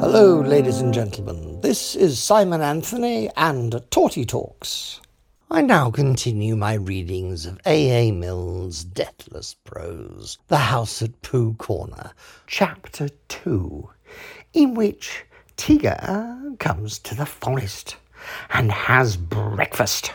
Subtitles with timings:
[0.00, 1.60] Hello, ladies and gentlemen.
[1.60, 4.98] This is Simon Anthony and Torty Talks.
[5.50, 8.08] I now continue my readings of A.
[8.08, 8.10] A.
[8.10, 12.12] Milne's Deathless Prose, The House at Pooh Corner,
[12.46, 13.90] Chapter 2,
[14.54, 15.26] in which
[15.58, 17.96] Tigger comes to the forest
[18.54, 20.14] and has breakfast.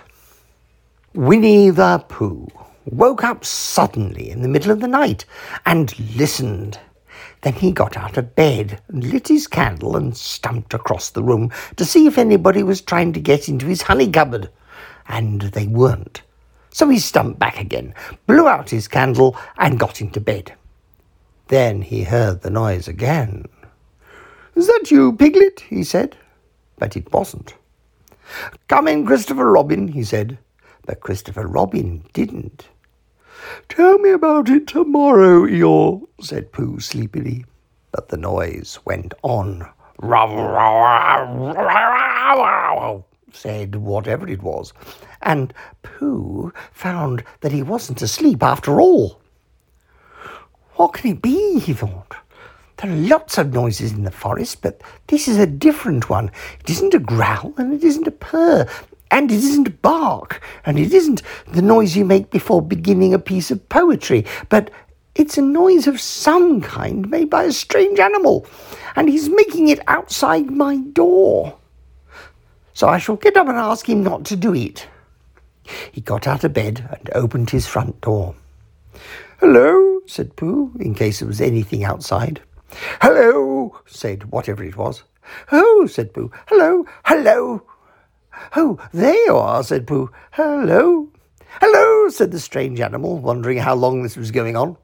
[1.13, 2.47] Winnie the Pooh
[2.85, 5.25] woke up suddenly in the middle of the night
[5.63, 6.79] and listened.
[7.45, 11.51] Then he got out of bed and lit his candle and stumped across the room
[11.75, 14.49] to see if anybody was trying to get into his honey cupboard.
[15.07, 16.23] And they weren't.
[16.71, 17.93] So he stumped back again,
[18.25, 20.55] blew out his candle, and got into bed.
[21.49, 23.45] Then he heard the noise again.
[24.55, 25.59] Is that you, Piglet?
[25.69, 26.17] he said.
[26.79, 27.53] But it wasn't.
[28.69, 30.39] Come in, Christopher Robin, he said.
[30.87, 32.69] But Christopher Robin didn't.
[33.69, 37.45] Tell me about it tomorrow, Eeyore, said Pooh sleepily.
[37.91, 39.67] But the noise went on.
[43.31, 44.71] Said whatever it was,
[45.21, 49.21] and Pooh found that he wasn't asleep after all.
[50.75, 51.59] What can it be?
[51.59, 52.15] he thought.
[52.77, 56.29] There are lots of noises in the forest, but this is a different one.
[56.59, 58.67] It isn't a growl and it isn't a purr.
[59.11, 63.51] And it isn't bark, and it isn't the noise you make before beginning a piece
[63.51, 64.71] of poetry, but
[65.15, 68.45] it's a noise of some kind made by a strange animal,
[68.95, 71.57] and he's making it outside my door.
[72.73, 74.87] So I shall get up and ask him not to do it.
[75.91, 78.35] He got out of bed and opened his front door.
[79.39, 82.41] Hello, said Pooh, in case there was anything outside.
[83.01, 85.03] Hello, said whatever it was.
[85.51, 86.31] Oh, said Pooh.
[86.47, 87.63] Hello, hello,
[88.55, 90.11] Oh, there you are, said Pooh.
[90.31, 91.09] Hello.
[91.61, 94.77] Hello, said the strange animal, wondering how long this was going on.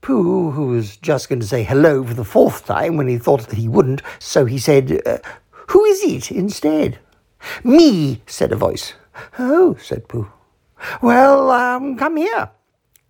[0.00, 3.48] Pooh, who was just going to say hello for the fourth time when he thought
[3.48, 5.18] that he wouldn't, so he said, uh,
[5.68, 6.98] Who is it instead?
[7.62, 8.94] Me, said a voice.
[9.38, 10.30] Oh, said Pooh.
[11.00, 12.50] Well, um, come here.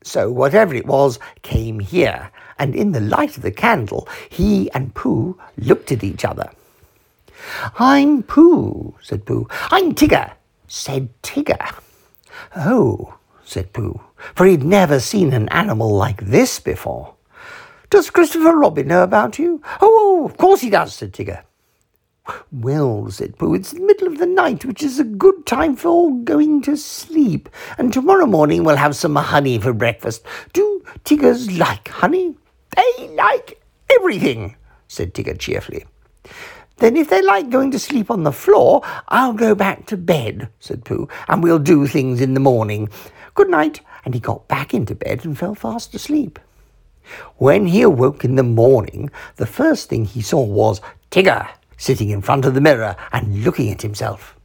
[0.05, 4.95] So whatever it was came here, and in the light of the candle, he and
[4.95, 6.51] Pooh looked at each other.
[7.79, 9.47] I'm Pooh, said Pooh.
[9.71, 10.33] I'm Tigger,
[10.67, 11.81] said Tigger.
[12.57, 13.15] Oh,
[13.45, 14.01] said Pooh,
[14.35, 17.15] for he'd never seen an animal like this before.
[17.91, 19.61] Does Christopher Robin know about you?
[19.81, 21.43] Oh, oh of course he does, said Tigger.
[22.53, 26.15] Well, said Pooh, it's the middle of the night, which is a good time for
[26.23, 27.49] going to sleep,
[27.79, 30.23] and tomorrow morning we'll have some honey for breakfast.
[30.53, 32.37] Do Tiggers like honey?
[32.77, 33.61] They like
[33.99, 34.57] everything,
[34.89, 35.85] said Tigger cheerfully.
[36.79, 40.49] Then, if they like going to sleep on the floor, I'll go back to bed,
[40.59, 42.89] said Pooh, and we'll do things in the morning.
[43.35, 43.81] Good night.
[44.05, 46.41] And he got back into bed and fell fast asleep.
[47.37, 52.23] When he awoke in the morning, the first thing he saw was Tigger sitting in
[52.23, 54.37] front of the mirror and looking at himself.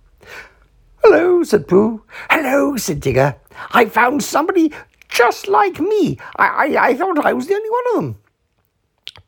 [1.04, 2.04] Hello, said Pooh.
[2.30, 3.36] Hello, said Tigger.
[3.72, 4.74] I found somebody
[5.08, 6.20] just like me.
[6.36, 8.22] I, I, I thought I was the only one of them.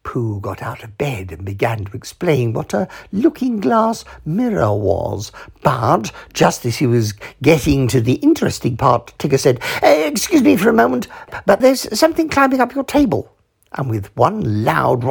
[0.04, 5.32] Pooh got out of bed and began to explain what a looking glass mirror was.
[5.62, 10.58] But just as he was getting to the interesting part, Tigger said, eh, Excuse me
[10.58, 11.08] for a moment,
[11.46, 13.32] but there's something climbing up your table.
[13.74, 15.04] And with one loud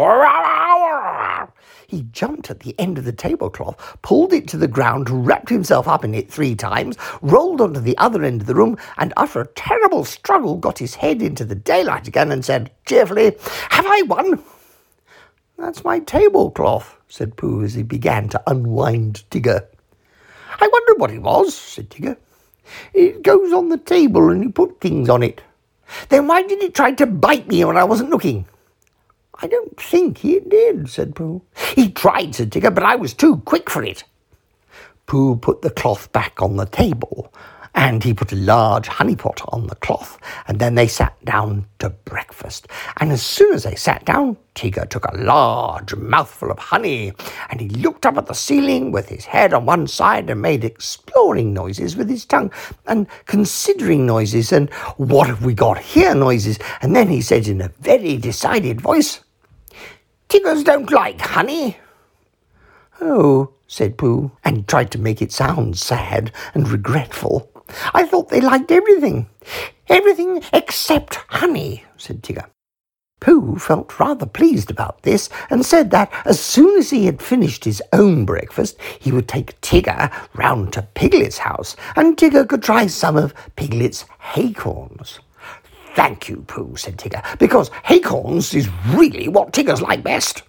[1.88, 5.88] he jumped at the end of the tablecloth, pulled it to the ground, wrapped himself
[5.88, 9.40] up in it three times, rolled onto the other end of the room, and after
[9.40, 13.34] a terrible struggle got his head into the daylight again and said cheerfully,
[13.70, 14.42] Have I won?
[15.58, 19.66] That's my tablecloth, said Pooh as he began to unwind Tigger.
[20.60, 22.16] I wonder what it was, said Tigger.
[22.94, 25.42] It goes on the table and you put things on it.
[26.10, 28.46] Then why did it try to bite me when I wasn't looking?
[29.40, 31.42] I don't think he did, said Pooh.
[31.74, 34.04] He tried, said Tigger, but I was too quick for it.
[35.06, 37.32] Pooh put the cloth back on the table
[37.74, 41.66] and he put a large honey pot on the cloth, and then they sat down
[41.78, 42.68] to breakfast.
[42.98, 47.12] And as soon as they sat down, Tigger took a large mouthful of honey,
[47.50, 50.64] and he looked up at the ceiling with his head on one side and made
[50.64, 52.52] exploring noises with his tongue,
[52.86, 56.58] and considering noises, and what have we got here noises.
[56.82, 59.20] And then he said in a very decided voice,
[60.28, 61.78] Tiggers don't like honey.
[63.00, 67.50] Oh, said Pooh, and tried to make it sound sad and regretful.
[67.94, 69.28] I thought they liked everything.
[69.88, 72.46] Everything except honey, said Tigger.
[73.20, 77.64] Pooh felt rather pleased about this and said that as soon as he had finished
[77.64, 82.86] his own breakfast, he would take Tigger round to Piglet's house and Tigger could try
[82.86, 84.04] some of Piglet's
[84.34, 85.18] haycorns.
[85.94, 90.42] Thank you, Pooh, said Tigger, because haycorns is really what Tiggers like best.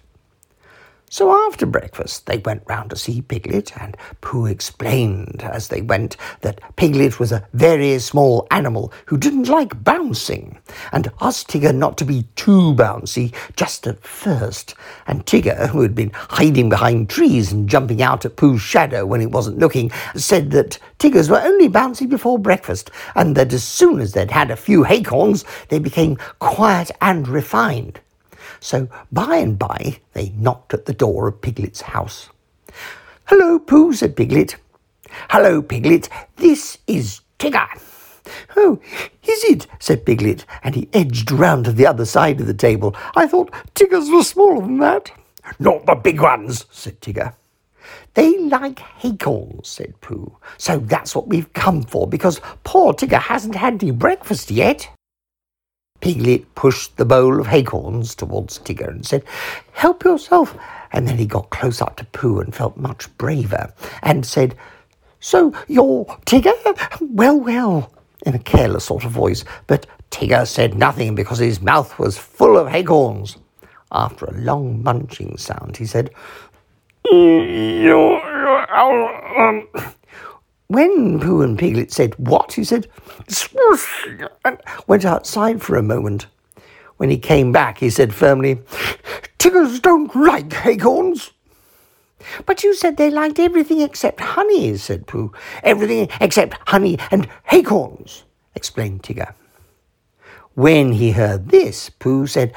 [1.12, 6.16] So after breakfast, they went round to see Piglet, and Pooh explained as they went
[6.42, 10.60] that Piglet was a very small animal who didn't like bouncing,
[10.92, 14.76] and asked Tigger not to be too bouncy just at first.
[15.08, 19.20] And Tigger, who had been hiding behind trees and jumping out at Pooh's shadow when
[19.20, 24.00] he wasn't looking, said that Tiggers were only bouncy before breakfast, and that as soon
[24.00, 27.98] as they'd had a few acorns, they became quiet and refined.
[28.60, 32.28] So by and by they knocked at the door of Piglet's house.
[33.24, 34.56] Hello, Pooh, said Piglet.
[35.30, 36.08] Hello, Piglet.
[36.36, 37.68] This is Tigger.
[38.56, 38.78] Oh,
[39.22, 39.66] is it?
[39.78, 42.94] said Piglet, and he edged round to the other side of the table.
[43.16, 45.10] I thought Tiggers were smaller than that.
[45.58, 47.34] Not the big ones, said Tigger.
[48.14, 50.36] They like acorns, said Pooh.
[50.58, 54.88] So that's what we've come for, because poor Tigger hasn't had any breakfast yet.
[56.00, 59.24] Piglet pushed the bowl of acorns towards Tigger and said,
[59.72, 60.56] Help yourself.
[60.92, 64.56] And then he got close up to Pooh and felt much braver and said,
[65.20, 66.54] So you're Tigger?
[67.00, 67.92] Well, well,
[68.26, 69.44] in a careless sort of voice.
[69.66, 73.36] But Tigger said nothing because his mouth was full of acorns.
[73.92, 76.10] After a long munching sound, he said,
[77.10, 78.20] you, you,
[78.72, 79.66] um,
[80.70, 82.52] when Pooh and Piglet said, What?
[82.52, 82.86] he said,
[83.26, 84.06] Swoosh,
[84.44, 84.56] and
[84.86, 86.28] went outside for a moment.
[86.96, 88.60] When he came back, he said firmly,
[89.38, 91.32] Tiggers don't like acorns.
[92.46, 95.32] But you said they liked everything except honey, said Pooh.
[95.64, 98.22] Everything except honey and acorns,
[98.54, 99.34] explained Tigger.
[100.54, 102.52] When he heard this, Pooh said,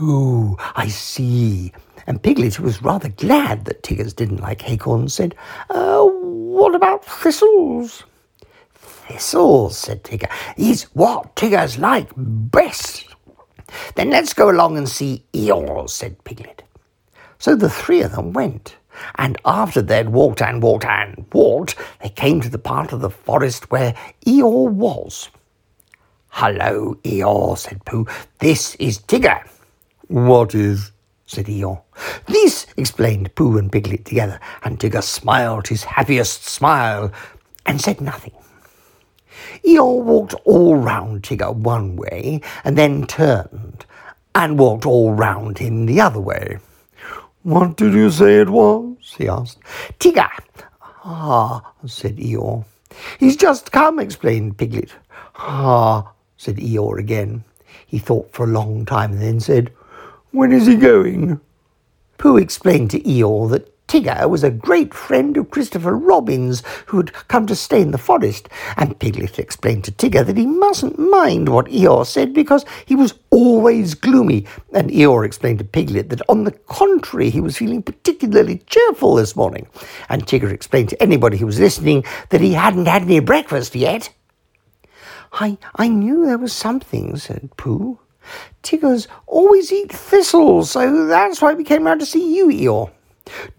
[0.00, 1.72] Oh, I see.
[2.06, 5.34] And Piglet, who was rather glad that Tiggers didn't like acorns, said,
[5.68, 6.08] uh,
[6.50, 8.02] What about thistles?
[8.74, 13.06] Thistles, said Tigger, is what Tiggers like best.
[13.94, 16.64] Then let's go along and see Eeyore, said Piglet.
[17.38, 18.74] So the three of them went,
[19.14, 23.10] and after they'd walked and walked and walked, they came to the part of the
[23.10, 23.94] forest where
[24.26, 25.28] Eeyore was.
[26.30, 28.08] Hello, Eeyore, said Pooh.
[28.40, 29.48] This is Tigger.
[30.08, 30.90] What is?
[31.30, 31.80] Said Eeyore.
[32.26, 37.12] This, explained Pooh and Piglet together, and Tigger smiled his happiest smile
[37.64, 38.34] and said nothing.
[39.64, 43.86] Eeyore walked all round Tigger one way, and then turned
[44.34, 46.58] and walked all round him the other way.
[47.44, 49.14] What did you say it was?
[49.16, 49.60] he asked.
[50.00, 50.30] Tigger.
[51.04, 52.64] Ah, said Eeyore.
[53.20, 54.90] He's just come, explained Piglet.
[55.36, 57.44] Ah, said Eeyore again.
[57.86, 59.72] He thought for a long time and then said,
[60.32, 61.40] when is he going?
[62.18, 67.12] Pooh explained to Eeyore that Tigger was a great friend of Christopher Robin's who had
[67.26, 71.48] come to stay in the forest, and Piglet explained to Tigger that he mustn't mind
[71.48, 76.44] what Eeyore said because he was always gloomy, and Eeyore explained to Piglet that on
[76.44, 79.66] the contrary he was feeling particularly cheerful this morning,
[80.08, 84.10] and Tigger explained to anybody who was listening that he hadn't had any breakfast yet.
[85.32, 87.98] I, I knew there was something, said Pooh.
[88.62, 92.90] Tiggers always eat thistles, so that's why we came round to see you, Eeyore.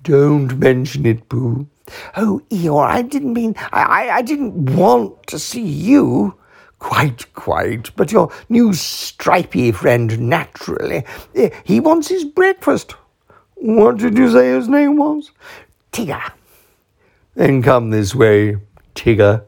[0.03, 1.67] Don't mention it, Pooh.
[2.15, 6.35] Oh, Eeyore, I didn't mean, I, I, I didn't want to see you.
[6.79, 7.95] Quite, quite.
[7.95, 11.05] But your new stripy friend, naturally.
[11.35, 12.95] Eh, he wants his breakfast.
[13.55, 15.31] What did you say his name was?
[15.91, 16.31] Tigger.
[17.35, 18.57] Then come this way,
[18.95, 19.45] Tigger.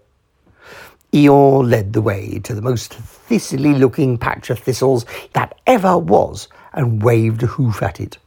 [1.14, 6.48] Eeyore led the way to the most thistly looking patch of thistles that ever was
[6.74, 8.18] and waved a hoof at it.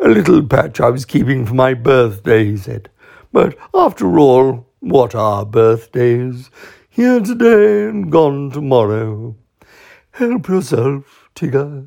[0.00, 2.90] A little patch I was keeping for my birthday, he said.
[3.32, 6.50] But after all, what are birthdays?
[6.90, 9.36] Here today and gone tomorrow.
[10.10, 11.86] Help yourself, Tigger.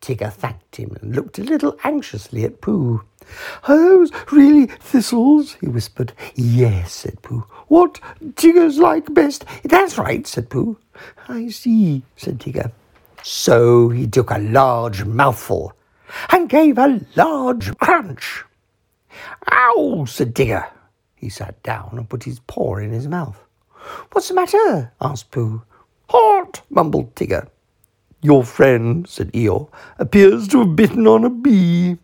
[0.00, 3.02] Tigger thanked him and looked a little anxiously at Pooh.
[3.68, 5.54] Are those really thistles?
[5.60, 6.12] he whispered.
[6.34, 7.46] Yes, said Pooh.
[7.68, 8.00] What
[8.36, 9.44] Tiggers like best?
[9.64, 10.78] That's right, said Pooh.
[11.28, 12.72] I see, said Tigger.
[13.22, 15.72] So he took a large mouthful
[16.30, 18.44] and gave a large crunch.
[19.50, 20.68] Ow, said Tigger.
[21.14, 23.38] He sat down and put his paw in his mouth.
[24.10, 24.92] What's the matter?
[25.00, 25.62] asked Pooh.
[26.08, 27.48] Hot, mumbled Tigger.
[28.20, 31.98] Your friend, said Eeyore, appears to have bitten on a bee.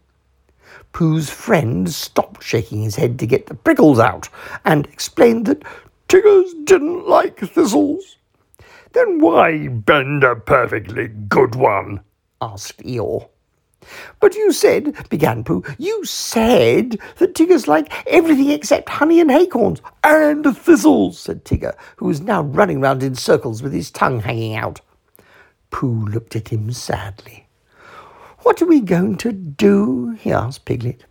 [0.93, 4.29] Pooh's friend stopped shaking his head to get the prickles out
[4.65, 5.63] and explained that
[6.09, 8.17] Tiggers didn't like thistles.
[8.93, 12.01] Then why bend a perfectly good one?
[12.41, 13.29] asked Eeyore.
[14.21, 19.81] But you said, began Pooh, you said that Tiggers like everything except honey and acorns.
[20.03, 24.57] And thistles, said Tigger, who was now running round in circles with his tongue hanging
[24.57, 24.81] out.
[25.71, 27.48] Pooh looked at him sadly.
[28.49, 30.17] What are we going to do?
[30.19, 31.05] he asked Piglet.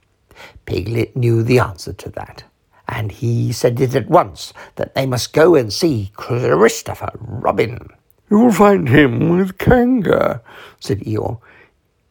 [0.66, 2.44] Piglet knew the answer to that,
[2.90, 7.90] and he said it at once that they must go and see Christopher Robin.
[8.32, 10.42] You'll find him with Kanga,
[10.80, 11.40] said Eeyore.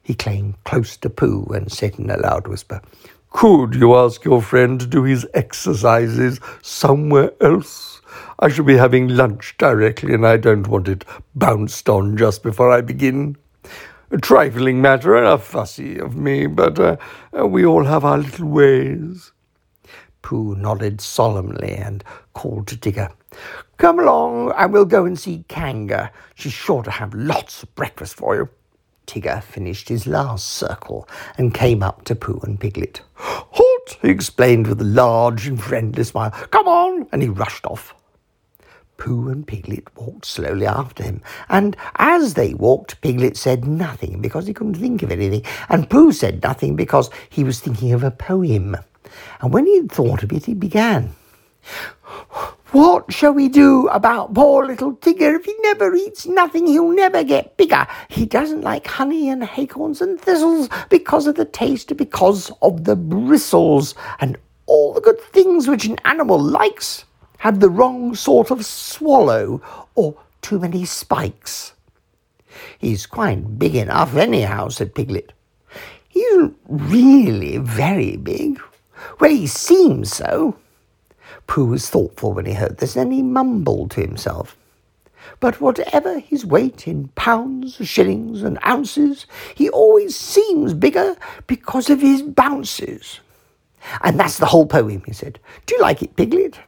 [0.01, 2.81] He came close to Pooh and said in a loud whisper,
[3.31, 8.01] Could you ask your friend to do his exercises somewhere else?
[8.39, 11.05] I shall be having lunch directly, and I don't want it
[11.35, 13.37] bounced on just before I begin.
[14.13, 16.97] A trifling matter and a fussy of me, but uh,
[17.45, 19.33] we all have our little ways.
[20.23, 23.11] Pooh nodded solemnly and called to Tigger.
[23.79, 26.13] Come along, and we'll go and see Kanga.
[26.37, 28.49] She's sure to have lots of breakfast for you.
[29.09, 33.03] Tigger finished his last circle and came up to Pooh and Piglet.
[33.15, 33.99] Halt!
[34.03, 36.31] he explained with a large and friendly smile.
[36.31, 37.93] Come on, and he rushed off.
[38.99, 44.47] Pooh and Piglet walked slowly after him, and as they walked, Piglet said nothing because
[44.47, 48.11] he couldn't think of anything, and Pooh said nothing because he was thinking of a
[48.11, 48.77] poem.
[49.41, 51.15] And when he had thought of it, he began.
[52.73, 55.37] What shall we do about poor little Tigger?
[55.37, 57.87] If he never eats nothing, he'll never get bigger.
[58.09, 62.95] He doesn't like honey and acorns and thistles because of the taste, because of the
[62.95, 64.37] bristles, and
[64.67, 67.06] all the good things which an animal likes
[67.39, 69.61] have the wrong sort of swallow
[69.95, 71.73] or too many spikes.
[72.79, 75.33] He's quite big enough, anyhow, said Piglet.
[76.09, 78.61] He isn't really very big.
[79.21, 80.57] Well, he seems so.
[81.47, 84.57] Pooh was thoughtful when he heard this, and he mumbled to himself.
[85.41, 91.17] But whatever his weight in pounds, shillings, and ounces, he always seems bigger
[91.47, 93.21] because of his bounces.
[94.03, 95.39] And that's the whole poem, he said.
[95.67, 96.59] Do you like it, Piglet?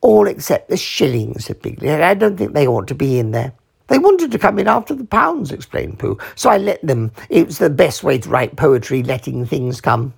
[0.00, 2.00] All except the shillings, said Piglet.
[2.00, 3.52] I don't think they ought to be in there.
[3.88, 7.12] They wanted to come in after the pounds, explained Pooh, so I let them.
[7.30, 10.12] It was the best way to write poetry, letting things come.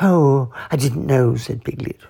[0.00, 2.00] Oh, I didn't know, said Piglet.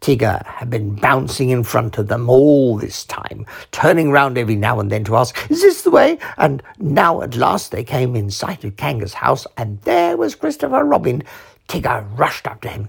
[0.00, 4.80] Tigger had been bouncing in front of them all this time, turning round every now
[4.80, 6.18] and then to ask, Is this the way?
[6.38, 10.84] And now at last they came in sight of Kanga's house, and there was Christopher
[10.84, 11.22] Robin.
[11.68, 12.88] Tigger rushed up to him.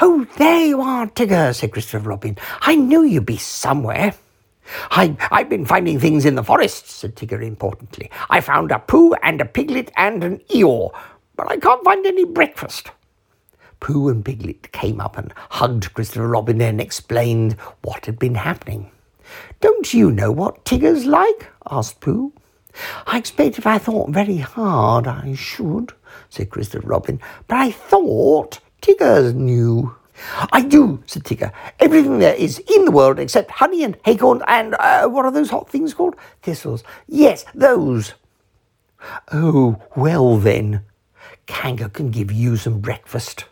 [0.00, 2.36] Oh, there you are, Tigger, said Christopher Robin.
[2.60, 4.14] I knew you'd be somewhere.
[4.90, 8.10] I, I've been finding things in the forest, said Tigger importantly.
[8.30, 10.90] I found a Pooh and a Piglet and an Eeyore,
[11.36, 12.90] but I can't find any breakfast.
[13.80, 18.90] Pooh and Piglet came up and hugged Christopher Robin and explained what had been happening.
[19.60, 21.48] Don't you know what Tigger's like?
[21.70, 22.32] asked Pooh.
[23.06, 25.92] I expect if I thought very hard I should,
[26.28, 29.94] said Christopher Robin, but I thought Tigger knew.
[30.52, 31.52] I do, said Tigger.
[31.80, 35.48] Everything there is in the world except honey and acorn and uh, what are those
[35.48, 36.16] hot things called?
[36.42, 36.84] Thistles.
[37.08, 38.12] Yes, those.
[39.32, 40.82] Oh, well then,
[41.46, 43.46] Kanga can give you some breakfast.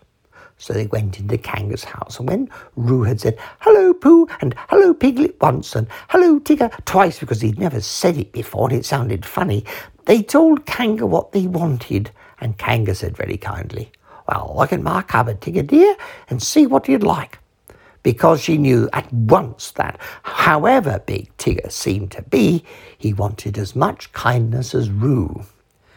[0.59, 4.93] So they went into Kanga's house, and when Roo had said, Hello, Pooh, and Hello,
[4.93, 9.25] Piglet once, and Hello, Tigger twice, because he'd never said it before and it sounded
[9.25, 9.65] funny,
[10.05, 13.91] they told Kanga what they wanted, and Kanga said very kindly,
[14.33, 15.95] Well, look in my cupboard, Tigger dear,
[16.31, 17.39] and see what you'd like.
[18.03, 22.65] Because she knew at once that, however big Tigger seemed to be,
[22.97, 25.45] he wanted as much kindness as Roo.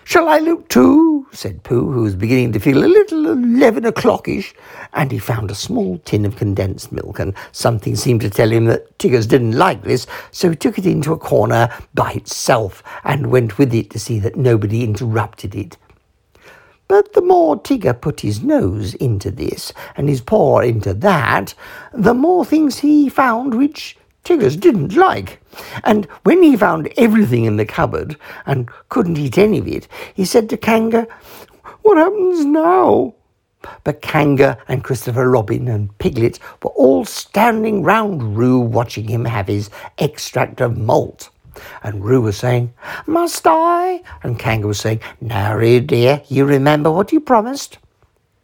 [0.04, 1.27] Shall I look too?
[1.32, 4.54] said Pooh, who was beginning to feel a little eleven o'clockish,
[4.92, 8.65] and he found a small tin of condensed milk, and something seemed to tell him
[8.65, 13.32] that Tiggers didn't like this, so he took it into a corner by itself and
[13.32, 15.77] went with it to see that nobody interrupted it.
[16.88, 21.56] But the more Tigger put his nose into this and his paw into that,
[21.94, 25.39] the more things he found which Tiggers didn't like.
[25.84, 30.25] And when he found everything in the cupboard and couldn't eat any of it, he
[30.25, 31.08] said to Kanga,
[31.84, 33.13] What happens now?
[33.84, 39.48] But Kanga and Christopher Robin and Piglet were all standing round Roo watching him have
[39.48, 41.30] his extract of malt.
[41.83, 42.74] And Roo was saying,
[43.05, 44.01] Must I?
[44.24, 47.77] And Kanga was saying, Roo dear, you remember what you promised?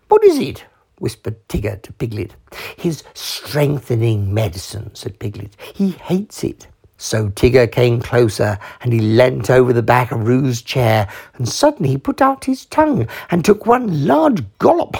[0.07, 0.65] What is it?
[0.99, 2.35] whispered Tigger to Piglet.
[2.77, 5.55] His strengthening medicine, said Piglet.
[5.73, 6.67] He hates it.
[6.97, 11.89] So Tigger came closer and he leant over the back of Roo's chair and suddenly
[11.89, 14.97] he put out his tongue and took one large gollop.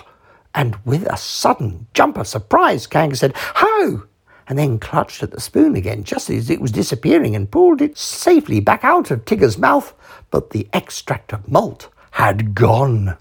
[0.55, 4.07] And with a sudden jump of surprise, Kanga said, Ho!
[4.47, 7.97] And then clutched at the spoon again just as it was disappearing and pulled it
[7.97, 9.93] safely back out of Tigger's mouth.
[10.29, 13.17] But the extract of malt had gone.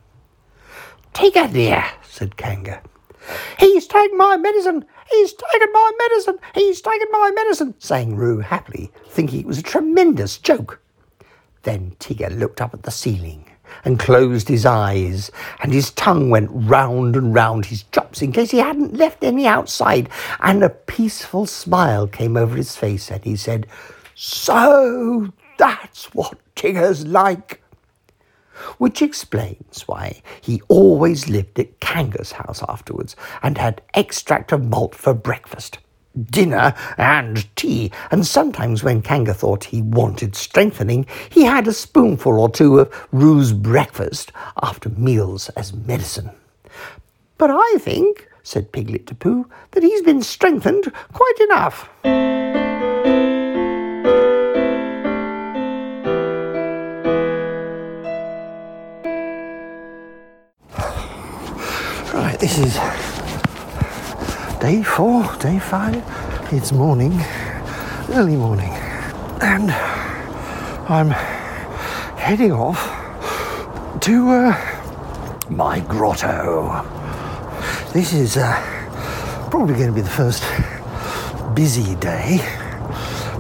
[1.13, 2.83] Tigger, dear, said Kanga.
[3.59, 4.85] He's taken my medicine!
[5.11, 6.39] He's taken my medicine!
[6.55, 7.75] He's taken my medicine!
[7.79, 10.81] sang Roo happily, thinking it was a tremendous joke.
[11.63, 13.50] Then Tigger looked up at the ceiling
[13.85, 15.31] and closed his eyes,
[15.63, 19.47] and his tongue went round and round his chops in case he hadn't left any
[19.47, 20.09] outside,
[20.41, 23.67] and a peaceful smile came over his face, and he said,
[24.15, 27.63] So that's what Tigger's like.
[28.77, 34.95] Which explains why he always lived at Kanga's house afterwards and had extract of malt
[34.95, 35.79] for breakfast
[36.31, 42.39] dinner and tea, and sometimes when Kanga thought he wanted strengthening, he had a spoonful
[42.39, 46.31] or two of Roo's breakfast after meals as medicine.
[47.39, 51.89] But I think, said Piglet to Pooh, that he's been strengthened quite enough.
[62.13, 62.77] Right, this is
[64.61, 66.05] day four, day five.
[66.53, 67.19] It's morning,
[68.11, 68.69] early morning,
[69.41, 69.71] and
[70.87, 71.09] I'm
[72.19, 72.79] heading off
[74.01, 76.85] to uh, my grotto.
[77.95, 78.53] This is uh,
[79.51, 80.45] probably going to be the first
[81.55, 82.41] busy day,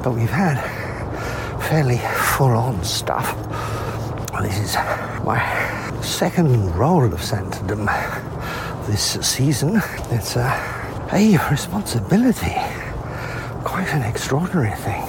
[0.02, 0.58] but we've had
[1.68, 1.98] fairly
[2.34, 3.36] full on stuff.
[4.40, 4.74] This is
[5.26, 7.86] my second role of Santerdom
[8.86, 9.82] this season.
[10.10, 10.79] It's uh,
[11.12, 12.54] a responsibility.
[13.64, 15.02] Quite an extraordinary thing.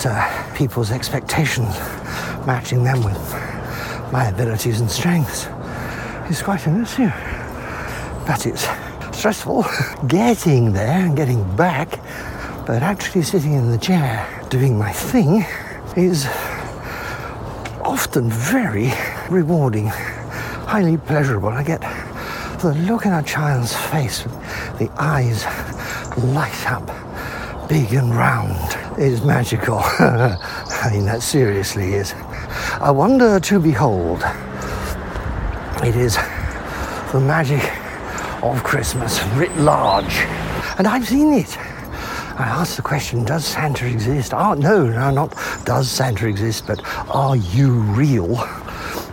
[0.00, 1.74] To uh, people's expectations,
[2.46, 3.18] matching them with
[4.12, 5.46] my abilities and strengths
[6.28, 7.10] is quite an issue.
[8.26, 8.66] But it's
[9.16, 9.64] stressful
[10.06, 11.90] getting there and getting back,
[12.66, 15.44] but actually sitting in the chair doing my thing
[15.96, 16.26] is
[17.84, 18.92] often very
[19.30, 21.48] rewarding, highly pleasurable.
[21.48, 21.80] I get
[22.60, 24.26] the look in a child's face,
[24.80, 25.44] the eyes
[26.16, 26.86] light up,
[27.68, 28.56] big and round,
[28.98, 29.78] It's magical.
[29.98, 32.14] I mean, that seriously is.
[32.80, 34.22] A wonder to behold.
[35.84, 36.16] It is
[37.12, 37.62] the magic
[38.42, 40.14] of Christmas writ large.
[40.78, 41.58] And I've seen it.
[41.58, 44.32] I asked the question, does Santa exist?
[44.32, 46.80] Oh, no, no, not does Santa exist, but
[47.14, 48.40] are you real?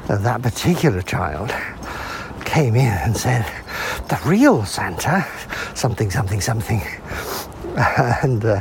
[0.08, 1.53] And That particular child
[2.45, 3.45] came in and said,
[4.08, 5.27] the real Santa,
[5.77, 6.81] something, something, something.
[8.23, 8.59] And uh,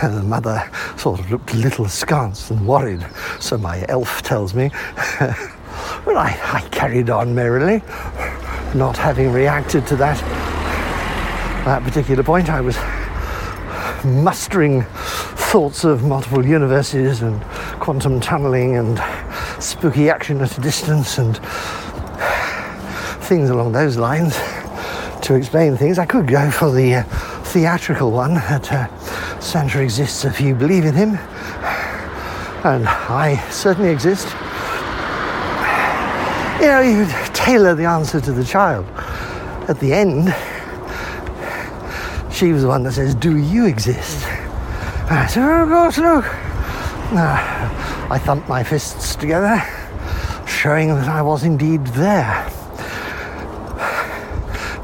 [0.00, 3.06] the mother sort of looked a little askance and worried,
[3.40, 4.70] so my elf tells me.
[6.06, 7.82] well, I, I carried on merrily,
[8.74, 10.18] not having reacted to that,
[11.66, 12.48] that particular point.
[12.48, 12.78] I was
[14.02, 14.84] mustering
[15.50, 17.42] thoughts of multiple universes and
[17.80, 18.98] quantum tunneling and
[19.62, 21.36] spooky action at a distance and
[23.26, 24.38] things along those lines
[25.22, 25.98] to explain things.
[25.98, 27.02] I could go for the uh,
[27.44, 31.16] theatrical one that uh, Santa exists if you believe in him,
[32.64, 34.26] and I certainly exist.
[36.60, 38.84] You know, you tailor the answer to the child.
[39.68, 40.34] At the end,
[42.32, 44.26] she was the one that says, Do you exist?
[44.26, 46.24] And I said, Oh, gosh, look.
[47.14, 49.62] Uh, I thumped my fists together,
[50.46, 52.50] showing that I was indeed there.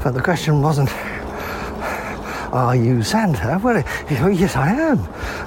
[0.05, 0.91] But the question wasn't,
[2.53, 3.59] are you Santa?
[3.63, 3.83] Well,
[4.29, 4.99] yes, I am.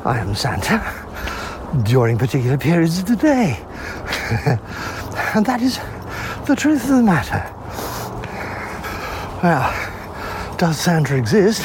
[0.05, 0.83] I am Santa
[1.85, 3.57] during particular periods of the day.
[5.37, 5.79] and that is
[6.49, 7.49] the truth of the matter.
[9.44, 11.62] Well, does Santa exist?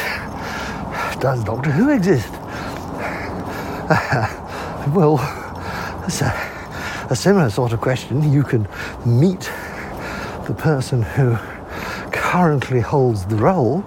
[1.20, 2.32] Does Doctor Who exist?
[4.94, 5.18] well,
[6.02, 8.32] that's a, a similar sort of question.
[8.32, 8.68] You can
[9.04, 9.52] meet
[10.46, 11.40] the person who
[12.34, 13.84] currently holds the role,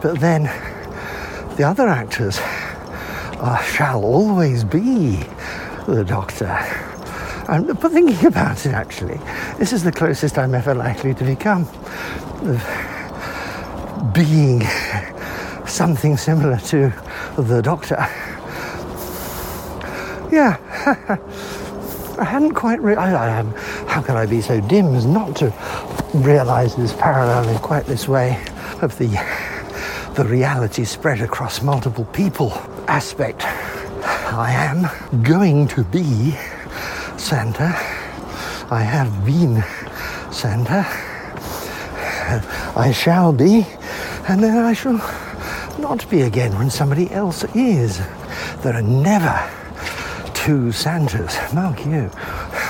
[0.00, 0.44] but then
[1.58, 5.16] the other actors uh, shall always be
[5.86, 6.46] the Doctor.
[7.50, 9.20] And, but thinking about it, actually,
[9.58, 11.68] this is the closest I'm ever likely to become
[12.44, 12.64] of
[14.14, 14.62] being
[15.66, 16.94] something similar to
[17.36, 18.08] the Doctor.
[20.32, 20.56] Yeah.
[22.18, 23.42] I hadn't quite re- I, I,
[23.86, 25.52] how can I be so dim as not to
[26.14, 28.42] realise this parallel in quite this way
[28.82, 29.08] of the
[30.14, 32.52] the reality spread across multiple people
[32.86, 33.42] aspect.
[33.44, 36.36] I am going to be
[37.16, 37.74] Santa.
[38.70, 39.64] I have been
[40.30, 40.86] Santa.
[42.76, 43.66] I shall be,
[44.28, 44.98] and then I shall
[45.80, 47.98] not be again when somebody else is.
[48.62, 49.50] There are never
[50.32, 51.36] two Santas.
[51.52, 52.08] Mark you.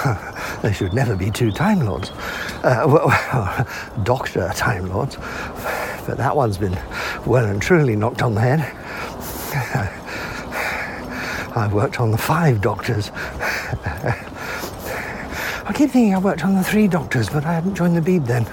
[0.65, 2.11] there should never be two Time Lords.
[2.65, 3.67] Uh, well,
[4.03, 5.17] Doctor Time Lords.
[6.07, 6.79] But that one's been
[7.27, 8.61] well and truly knocked on the head.
[11.55, 13.11] I've worked on the five doctors.
[15.67, 18.27] I keep thinking I worked on the Three Doctors, but I hadn't joined the Beeb
[18.27, 18.47] then.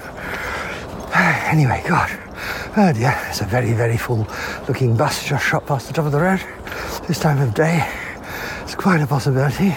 [1.52, 2.10] Anyway, God.
[2.76, 4.26] Oh dear, it's a very, very full
[4.66, 6.40] looking bus just shot past the top of the road.
[7.06, 7.86] This time of day,
[8.62, 9.76] it's quite a possibility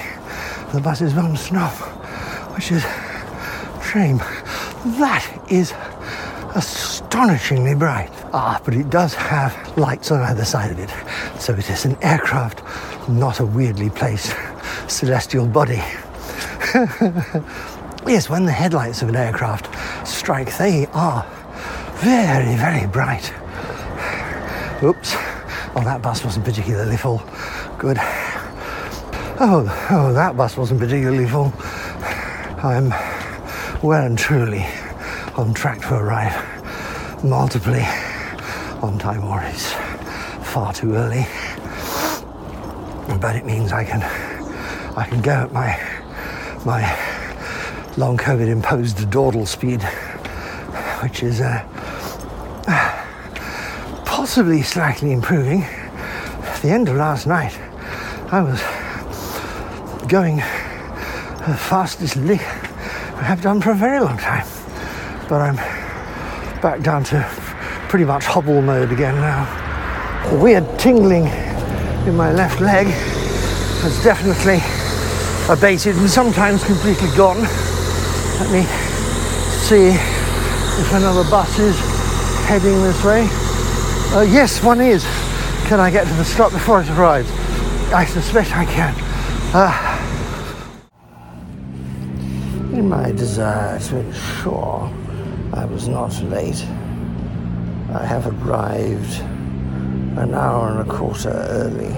[0.76, 1.94] the bus is to stop,
[2.56, 4.18] which is a shame.
[4.98, 5.74] That is
[6.56, 8.10] astonishingly bright.
[8.34, 10.89] Ah, but it does have lights on either side of it.
[11.39, 12.63] So it is an aircraft,
[13.10, 14.34] not a weirdly placed
[14.88, 15.76] celestial body.
[18.08, 19.68] yes, when the headlights of an aircraft
[20.08, 21.26] strike, they are
[21.96, 23.34] very, very bright.
[24.82, 25.13] Oops.
[25.76, 27.22] Oh, that bus wasn't particularly full.
[27.78, 27.98] Good.
[29.38, 31.54] Oh, oh, that bus wasn't particularly full.
[32.63, 32.89] I'm
[33.84, 34.65] well and truly
[35.36, 36.34] on track to arrive.
[37.24, 37.84] Multiply
[38.82, 39.72] on time worries.
[40.54, 41.28] Far too early.
[43.20, 44.02] But it means I can
[44.98, 45.78] I can go at my
[46.65, 46.82] my
[47.98, 49.84] long COVID imposed dawdle speed,
[51.04, 51.63] which is uh,
[54.06, 55.63] possibly slightly improving.
[55.63, 57.60] At the end of last night,
[58.32, 58.62] I was
[60.08, 60.41] going
[61.47, 64.47] the fastest lick I have done for a very long time.
[65.29, 65.55] But I'm
[66.60, 67.23] back down to
[67.88, 69.45] pretty much hobble mode again now.
[70.31, 71.27] The weird tingling
[72.08, 74.58] in my left leg has definitely
[75.47, 77.41] abated and sometimes completely gone.
[78.39, 78.63] Let me
[79.69, 81.77] see if another bus is
[82.47, 83.27] heading this way.
[84.17, 85.03] Uh, yes, one is.
[85.67, 87.29] Can I get to the stop before it arrives?
[87.93, 88.95] I suspect I can.
[89.53, 89.94] Uh,
[92.78, 94.92] in my desire to ensure
[95.54, 96.62] I was not late,
[97.94, 99.22] I have arrived
[100.18, 101.94] an hour and a quarter early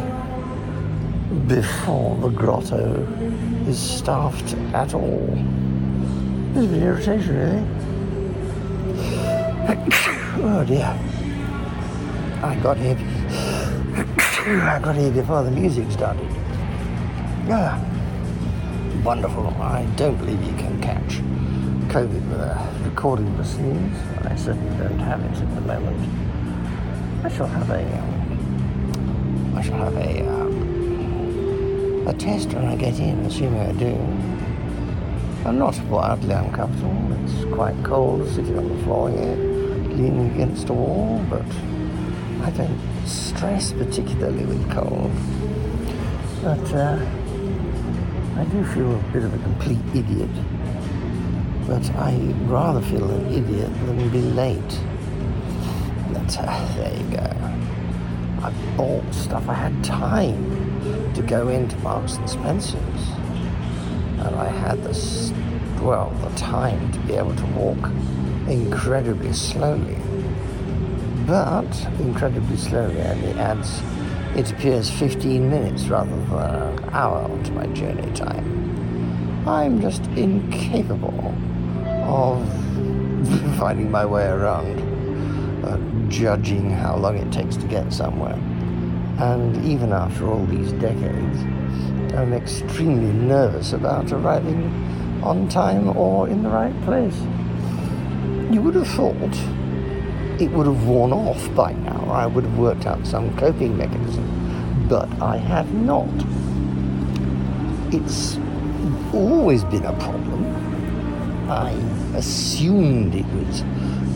[1.48, 3.02] before the grotto
[3.68, 5.28] is staffed at all.
[6.54, 7.64] Bit of an irritation, really.
[10.44, 11.00] oh dear.
[12.44, 12.98] I got here.
[14.64, 16.30] I got here before the music started.
[17.48, 17.97] Yeah
[19.08, 19.48] wonderful.
[19.62, 21.20] I don't believe you can catch
[21.94, 23.98] COVID with a recording of a sneeze.
[24.26, 27.26] I certainly don't have it at the moment.
[27.26, 33.00] I shall have a, um, I shall have a, um, a test when I get
[33.00, 33.96] in, assuming I do.
[35.48, 37.14] I'm not wildly uncomfortable.
[37.24, 39.38] It's quite cold sitting on the floor here,
[39.96, 41.48] leaning against a wall, but
[42.46, 45.12] I don't stress particularly with cold.
[46.44, 47.00] But uh,
[48.38, 50.30] I do feel a bit of a complete idiot,
[51.66, 54.80] but I rather feel an idiot than be late.
[56.14, 57.38] But uh, there you go.
[58.44, 59.50] I bought stuff.
[59.50, 63.10] I had time to go into Marks and Spencers,
[64.20, 65.34] and I had this,
[65.82, 67.90] well, the time to be able to walk
[68.48, 69.98] incredibly slowly.
[71.26, 73.82] But incredibly slowly and the adds
[74.38, 79.48] it appears 15 minutes rather than an hour to my journey time.
[79.48, 81.34] I'm just incapable
[82.04, 82.48] of
[83.58, 84.80] finding my way around,
[85.66, 88.40] uh, judging how long it takes to get somewhere.
[89.18, 91.40] And even after all these decades,
[92.14, 94.72] I'm extremely nervous about arriving
[95.24, 97.18] on time or in the right place.
[98.54, 99.57] You would have thought
[100.40, 102.06] it would have worn off by now.
[102.12, 106.08] I would have worked out some coping mechanism, but I have not.
[107.94, 108.38] It's
[109.14, 110.46] always been a problem.
[111.50, 111.72] I
[112.16, 113.62] assumed it was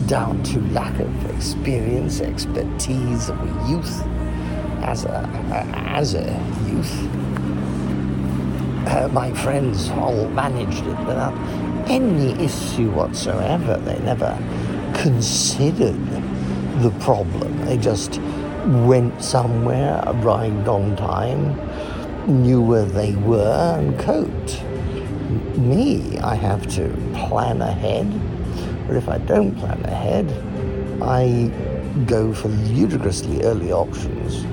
[0.06, 4.02] down to lack of experience, expertise of youth
[4.82, 5.28] as a,
[5.74, 6.24] as a
[6.68, 6.92] youth.
[8.86, 11.32] Uh, my friends all managed it without
[11.88, 13.76] any issue whatsoever.
[13.78, 14.36] They never
[14.94, 15.96] considered
[16.82, 17.64] the problem.
[17.66, 18.20] They just
[18.66, 21.56] went somewhere, arrived on time,
[22.26, 24.62] knew where they were, and coped.
[25.56, 28.10] Me, I have to plan ahead,
[28.86, 30.30] but if I don't plan ahead,
[31.02, 31.50] I
[32.06, 34.44] go for ludicrously early options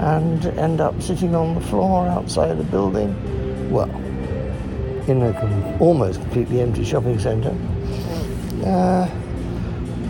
[0.00, 3.14] and end up sitting on the floor outside the building.
[3.70, 3.90] Well,
[5.08, 7.56] in a com- almost completely empty shopping centre.
[8.64, 9.08] Uh,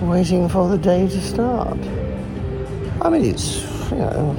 [0.01, 1.79] waiting for the day to start.
[3.03, 4.33] I mean, it's, you know,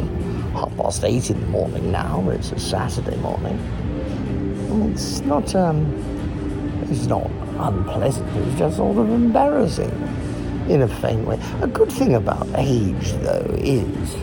[0.53, 3.57] half past eight in the morning now, but it's a Saturday morning.
[4.93, 5.85] It's not, um,
[6.89, 9.91] it's not unpleasant, it's just sort of embarrassing
[10.69, 11.39] in a faint way.
[11.61, 14.15] A good thing about age, though, is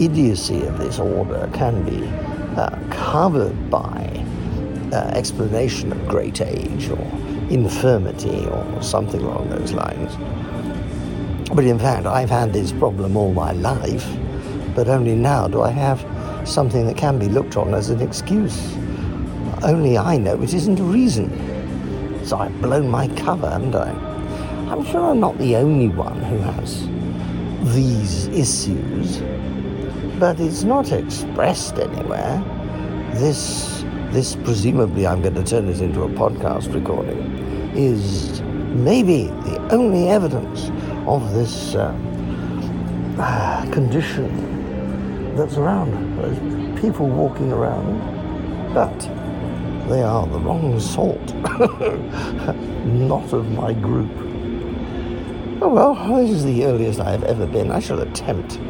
[0.00, 2.06] idiocy of this order can be
[2.56, 4.24] uh, covered by
[4.92, 6.98] uh, explanation of great age or
[7.50, 10.14] infirmity or something along those lines.
[11.54, 14.06] But in fact, I've had this problem all my life,
[14.74, 16.04] but only now do I have
[16.46, 18.74] something that can be looked on as an excuse.
[19.62, 21.30] Only I know it isn't a reason.
[22.24, 23.90] So I've blown my cover, haven't I?
[24.70, 26.86] I'm sure I'm not the only one who has
[27.74, 29.18] these issues,
[30.20, 32.44] but it's not expressed anywhere.
[33.14, 37.18] This, this presumably, I'm going to turn this into a podcast recording,
[37.74, 40.70] is maybe the only evidence
[41.06, 41.92] of this uh,
[43.72, 46.16] condition that's around.
[46.18, 48.98] There's people walking around, but
[49.88, 51.34] they are the wrong sort,
[52.84, 54.10] not of my group.
[55.60, 57.70] Oh well, this is the earliest I have ever been.
[57.70, 58.60] I shall attempt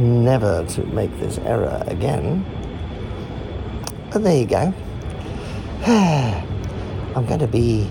[0.00, 2.44] never to make this error again.
[4.12, 4.72] But there you go.
[5.86, 7.90] I'm going to be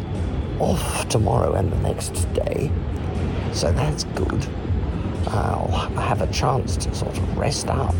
[0.59, 2.71] off tomorrow and the next day,
[3.57, 4.47] so that's good.
[5.29, 5.67] I'll
[5.97, 7.95] have a chance to sort of rest up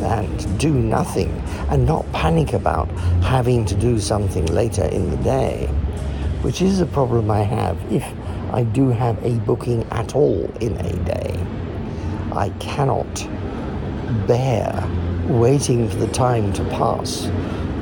[0.00, 1.30] and do nothing
[1.68, 2.88] and not panic about
[3.22, 5.66] having to do something later in the day,
[6.40, 8.04] which is a problem I have if
[8.52, 11.38] I do have a booking at all in a day.
[12.32, 13.28] I cannot
[14.26, 14.72] bear
[15.28, 17.30] waiting for the time to pass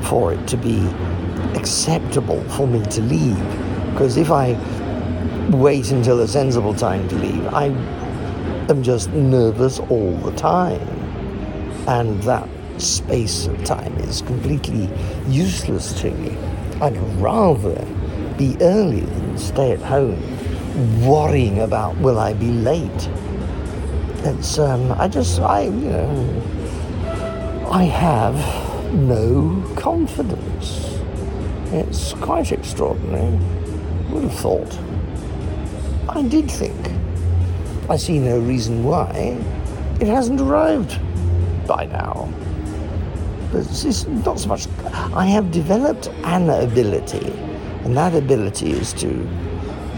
[0.09, 0.85] for it to be
[1.57, 3.39] acceptable for me to leave.
[3.91, 4.55] Because if I
[5.49, 7.65] wait until a sensible time to leave, I
[8.69, 10.81] am just nervous all the time.
[11.87, 14.89] And that space of time is completely
[15.27, 16.37] useless to me.
[16.81, 17.85] I'd rather
[18.37, 20.21] be early than stay at home
[21.05, 23.09] worrying about will I be late.
[24.25, 28.35] It's um, I just I you know I have
[28.93, 30.99] no confidence.
[31.71, 33.39] It's quite extraordinary.
[34.09, 34.79] Would have thought.
[36.15, 36.77] I did think.
[37.89, 39.35] I see no reason why
[39.99, 40.99] it hasn't arrived
[41.67, 42.29] by now.
[43.51, 44.67] But it's not so much.
[45.15, 47.33] I have developed an ability,
[47.83, 49.07] and that ability is to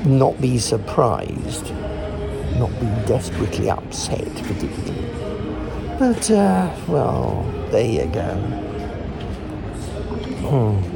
[0.05, 1.73] not be surprised,
[2.59, 5.05] not be desperately upset, particularly.
[5.99, 8.35] But, uh, well, there you go.
[10.47, 10.94] Hmm.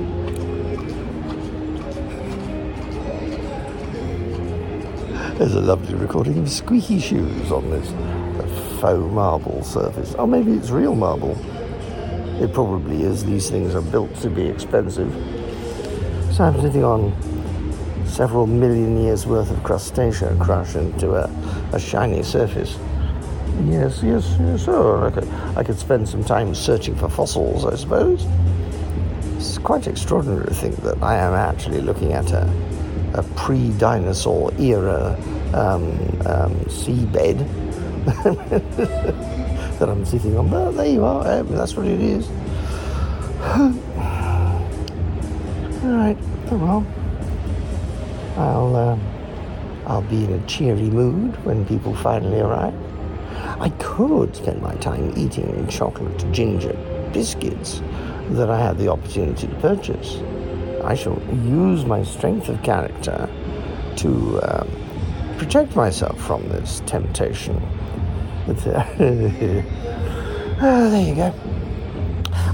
[5.40, 7.88] There's a lovely recording of squeaky shoes on this
[8.82, 10.14] faux marble surface.
[10.20, 11.32] Oh, maybe it's real marble.
[12.44, 13.24] It probably is.
[13.24, 15.10] These things are built to be expensive.
[16.34, 17.16] So I'm sitting on
[18.06, 21.32] several million years worth of crustacea crushed into a,
[21.72, 22.78] a shiny surface.
[23.64, 24.68] Yes, yes, yes.
[24.68, 28.28] I could, I could spend some time searching for fossils, I suppose.
[29.38, 32.46] It's quite extraordinary to think that I am actually looking at a,
[33.14, 35.18] a pre dinosaur era
[35.54, 35.92] um,
[36.26, 37.40] um, seabed
[39.80, 40.50] that I'm sitting on.
[40.50, 42.28] But there you are, um, that's what it is.
[45.84, 46.18] All right,
[46.52, 46.86] oh well.
[48.38, 48.98] I'll, uh,
[49.86, 52.74] I'll be in a cheery mood when people finally arrive.
[53.60, 56.74] I could spend my time eating chocolate ginger
[57.12, 57.82] biscuits
[58.30, 60.22] that I had the opportunity to purchase.
[60.82, 63.30] I shall use my strength of character
[63.98, 64.68] to um,
[65.38, 67.62] protect myself from this temptation.
[70.62, 71.34] Uh, oh, there you go.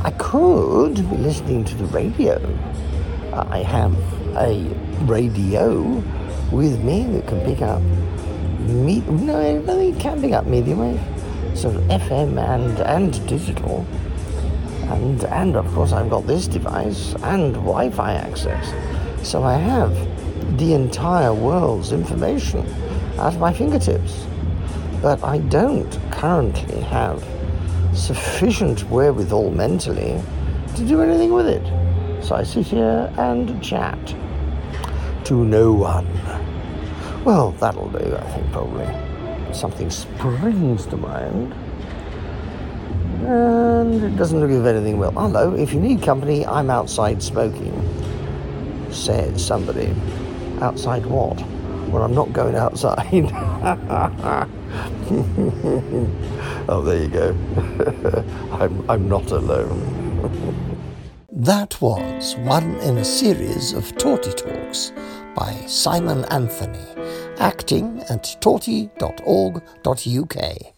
[0.04, 2.38] I could be listening to the radio.
[3.34, 3.96] I have
[4.36, 4.62] a
[5.06, 5.82] radio
[6.52, 7.82] with me that can pick up
[8.60, 9.00] me.
[9.02, 11.02] No, it can pick up medium wave.
[11.56, 13.86] So FM and and digital,
[14.95, 18.73] and and of course I've got this device and Wi-Fi access.
[19.27, 19.93] So I have
[20.58, 22.65] the entire world's information
[23.19, 24.25] at my fingertips.
[25.01, 27.23] But I don't currently have
[27.93, 30.21] sufficient wherewithal mentally
[30.75, 31.65] to do anything with it.
[32.23, 34.15] So I sit here and chat
[35.25, 36.08] to no one.
[37.23, 38.88] Well, that'll do, I think, probably.
[39.53, 41.55] Something springs to mind.
[43.26, 45.12] And it doesn't look as if anything well.
[45.12, 47.74] Hello, if you need company, I'm outside smoking,
[48.92, 49.94] said somebody.
[50.62, 51.42] Outside what?
[51.90, 53.08] Well, I'm not going outside.
[56.68, 57.36] oh, there you go.
[58.60, 60.64] I'm, I'm not alone.
[61.38, 64.94] That was one in a series of Torty Talks
[65.36, 66.80] by Simon Anthony,
[67.40, 70.75] acting at torty.org.uk.